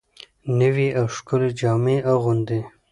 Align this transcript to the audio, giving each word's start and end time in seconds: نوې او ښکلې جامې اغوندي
نوې 0.59 0.87
او 0.99 1.05
ښکلې 1.15 1.49
جامې 1.59 1.97
اغوندي 2.11 2.59